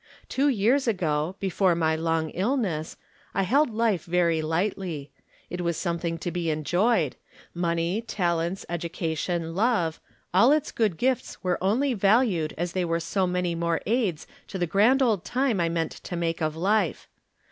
Two 0.27 0.49
years 0.49 0.87
ago, 0.87 1.35
before 1.39 1.75
my 1.75 1.95
long 1.95 2.31
illness, 2.31 2.97
I 3.35 3.43
held 3.43 3.69
life 3.69 4.03
very 4.05 4.41
lightly; 4.41 5.11
it 5.51 5.61
was 5.61 5.77
something 5.77 6.17
to 6.17 6.31
be 6.31 6.49
enjoyed— 6.49 7.17
money, 7.53 8.01
talents, 8.01 8.65
education, 8.67 9.53
love— 9.53 10.01
all 10.33 10.51
its 10.51 10.71
good 10.71 10.97
gifts 10.97 11.43
were 11.43 11.63
only 11.63 11.93
valued 11.93 12.55
as 12.57 12.71
they 12.71 12.83
were 12.83 12.99
so 12.99 13.27
many 13.27 13.53
more 13.53 13.79
aids 13.85 14.25
to 14.47 14.57
the 14.57 14.65
grand 14.65 15.01
good 15.01 15.23
time 15.23 15.59
I 15.59 15.69
meant 15.69 15.91
to 15.91 16.15
make 16.15 16.41
of 16.41 16.55
life. 16.55 17.07